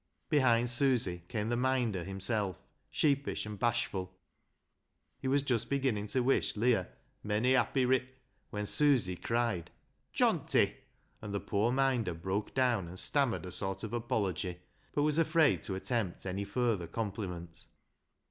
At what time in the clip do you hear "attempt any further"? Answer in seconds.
15.75-16.87